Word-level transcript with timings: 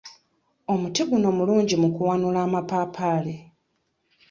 Omuti 0.73 1.01
guno 1.09 1.27
mulungi 1.37 1.75
mu 1.81 1.89
kuwanula 1.95 2.39
amapaapaali. 2.47 3.35